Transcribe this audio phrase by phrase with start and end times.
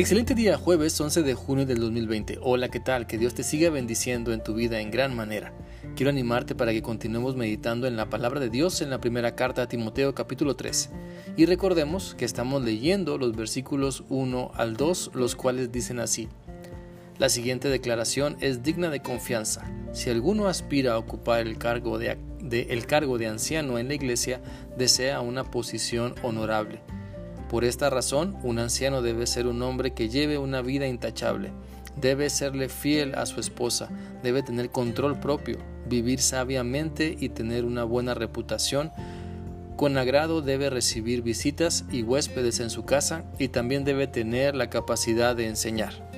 [0.00, 2.38] Excelente día, jueves 11 de junio del 2020.
[2.40, 3.06] Hola, ¿qué tal?
[3.06, 5.52] Que Dios te siga bendiciendo en tu vida en gran manera.
[5.94, 9.60] Quiero animarte para que continuemos meditando en la palabra de Dios en la primera carta
[9.60, 10.88] a Timoteo capítulo 3.
[11.36, 16.30] Y recordemos que estamos leyendo los versículos 1 al 2, los cuales dicen así.
[17.18, 19.70] La siguiente declaración es digna de confianza.
[19.92, 22.16] Si alguno aspira a ocupar el cargo de,
[22.50, 24.40] el cargo de anciano en la iglesia,
[24.78, 26.80] desea una posición honorable
[27.50, 31.50] por esta razón, un anciano debe ser un hombre que lleve una vida intachable,
[32.00, 33.88] debe serle fiel a su esposa,
[34.22, 35.58] debe tener control propio,
[35.88, 38.92] vivir sabiamente y tener una buena reputación.
[39.76, 44.70] Con agrado debe recibir visitas y huéspedes en su casa y también debe tener la
[44.70, 46.08] capacidad de enseñar.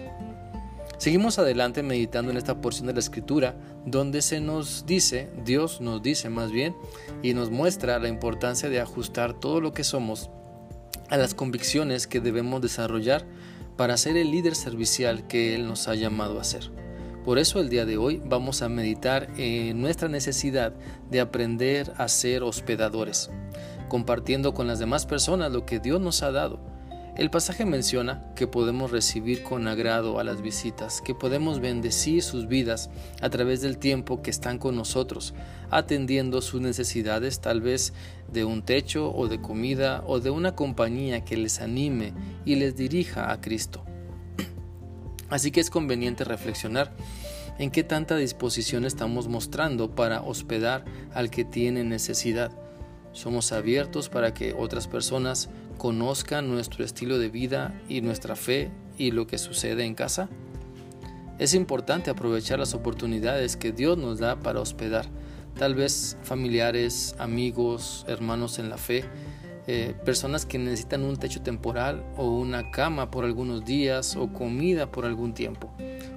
[0.98, 3.56] Seguimos adelante meditando en esta porción de la escritura
[3.86, 6.76] donde se nos dice, Dios nos dice más bien,
[7.22, 10.30] y nos muestra la importancia de ajustar todo lo que somos
[11.12, 13.26] a las convicciones que debemos desarrollar
[13.76, 16.70] para ser el líder servicial que Él nos ha llamado a ser.
[17.22, 20.72] Por eso el día de hoy vamos a meditar en nuestra necesidad
[21.10, 23.30] de aprender a ser hospedadores,
[23.90, 26.71] compartiendo con las demás personas lo que Dios nos ha dado
[27.14, 32.48] el pasaje menciona que podemos recibir con agrado a las visitas, que podemos bendecir sus
[32.48, 32.88] vidas
[33.20, 35.34] a través del tiempo que están con nosotros,
[35.70, 37.92] atendiendo sus necesidades tal vez
[38.32, 42.14] de un techo o de comida o de una compañía que les anime
[42.46, 43.84] y les dirija a Cristo.
[45.28, 46.94] Así que es conveniente reflexionar
[47.58, 52.52] en qué tanta disposición estamos mostrando para hospedar al que tiene necesidad.
[53.12, 55.50] Somos abiertos para que otras personas
[55.82, 60.28] conozcan nuestro estilo de vida y nuestra fe y lo que sucede en casa?
[61.40, 65.06] Es importante aprovechar las oportunidades que Dios nos da para hospedar,
[65.58, 69.04] tal vez familiares, amigos, hermanos en la fe,
[69.66, 74.92] eh, personas que necesitan un techo temporal o una cama por algunos días o comida
[74.92, 75.74] por algún tiempo.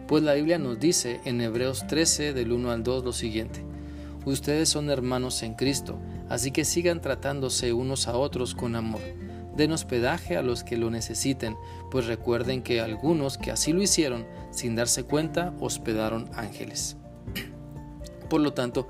[0.08, 3.65] Pues la Biblia nos dice en Hebreos 13 del 1 al 2 lo siguiente,
[4.25, 5.98] ustedes son hermanos en Cristo,
[6.30, 9.24] así que sigan tratándose unos a otros con amor
[9.55, 11.58] den hospedaje a los que lo necesiten,
[11.92, 16.98] pues recuerden que algunos que así lo hicieron, sin darse cuenta, hospedaron ángeles.
[18.30, 18.88] Por lo tanto,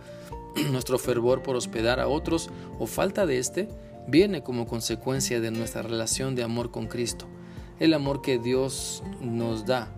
[0.72, 2.50] nuestro fervor por hospedar a otros
[2.80, 3.70] o falta de éste
[4.08, 7.28] viene como consecuencia de nuestra relación de amor con Cristo.
[7.80, 9.90] El amor que Dios nos da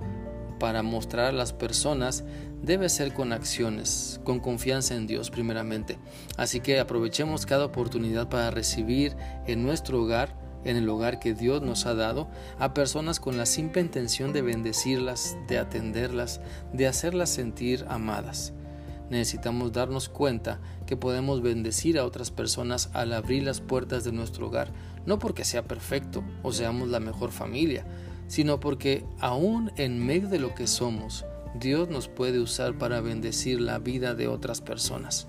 [0.59, 2.23] para mostrar a las personas
[2.61, 5.99] debe ser con acciones, con confianza en Dios primeramente.
[6.37, 11.61] Así que aprovechemos cada oportunidad para recibir en nuestro hogar en el hogar que Dios
[11.61, 12.27] nos ha dado
[12.59, 16.41] a personas con la simple intención de bendecirlas, de atenderlas,
[16.73, 18.53] de hacerlas sentir amadas.
[19.09, 24.47] Necesitamos darnos cuenta que podemos bendecir a otras personas al abrir las puertas de nuestro
[24.47, 24.73] hogar,
[25.05, 27.85] no porque sea perfecto o seamos la mejor familia,
[28.27, 31.25] sino porque aún en medio de lo que somos,
[31.57, 35.27] Dios nos puede usar para bendecir la vida de otras personas.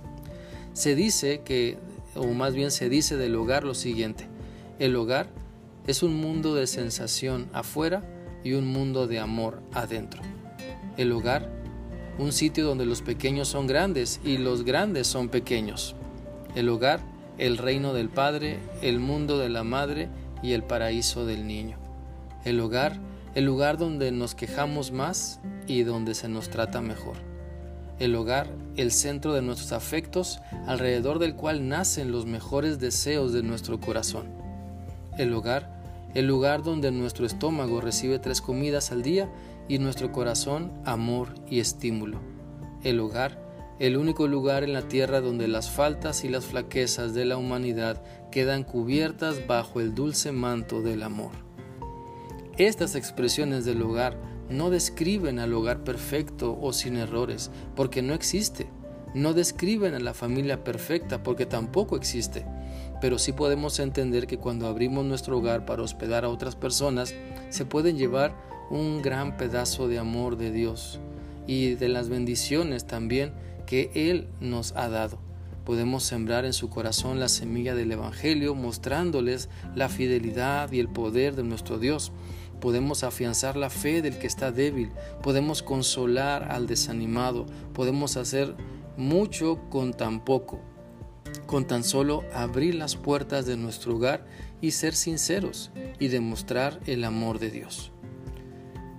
[0.72, 1.78] Se dice que,
[2.16, 4.28] o más bien se dice del hogar lo siguiente,
[4.78, 5.28] el hogar
[5.88, 8.04] es un mundo de sensación afuera
[8.44, 10.22] y un mundo de amor adentro.
[10.96, 11.50] El hogar,
[12.18, 15.96] un sitio donde los pequeños son grandes y los grandes son pequeños.
[16.54, 17.00] El hogar,
[17.38, 20.08] el reino del Padre, el mundo de la Madre
[20.42, 21.76] y el paraíso del niño.
[22.44, 23.00] El hogar,
[23.34, 27.16] el lugar donde nos quejamos más y donde se nos trata mejor.
[27.98, 33.42] El hogar, el centro de nuestros afectos, alrededor del cual nacen los mejores deseos de
[33.42, 34.47] nuestro corazón
[35.18, 35.78] el hogar,
[36.14, 39.30] el lugar donde nuestro estómago recibe tres comidas al día
[39.68, 42.20] y nuestro corazón amor y estímulo.
[42.82, 43.46] El hogar,
[43.78, 48.02] el único lugar en la tierra donde las faltas y las flaquezas de la humanidad
[48.30, 51.32] quedan cubiertas bajo el dulce manto del amor.
[52.56, 54.16] Estas expresiones del hogar
[54.50, 58.68] no describen al hogar perfecto o sin errores, porque no existe.
[59.14, 62.44] No describen a la familia perfecta, porque tampoco existe
[63.00, 67.14] pero sí podemos entender que cuando abrimos nuestro hogar para hospedar a otras personas,
[67.50, 68.34] se pueden llevar
[68.70, 71.00] un gran pedazo de amor de Dios
[71.46, 73.32] y de las bendiciones también
[73.66, 75.18] que Él nos ha dado.
[75.64, 81.36] Podemos sembrar en su corazón la semilla del Evangelio mostrándoles la fidelidad y el poder
[81.36, 82.10] de nuestro Dios.
[82.60, 84.90] Podemos afianzar la fe del que está débil,
[85.22, 88.56] podemos consolar al desanimado, podemos hacer
[88.98, 90.60] mucho con tan poco
[91.46, 94.26] con tan solo abrir las puertas de nuestro hogar
[94.60, 97.92] y ser sinceros y demostrar el amor de Dios.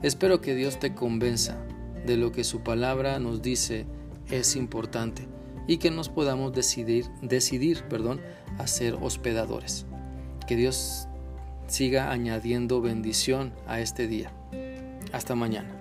[0.01, 1.57] Espero que Dios te convenza
[2.06, 3.86] de lo que su palabra nos dice
[4.30, 5.28] es importante
[5.68, 8.22] y que nos podamos decidir, decidir perdón,
[8.57, 9.86] a ser hospedadores.
[10.48, 11.07] Que Dios
[11.68, 14.31] siga añadiendo bendición a este día.
[15.12, 15.78] Hasta mañana.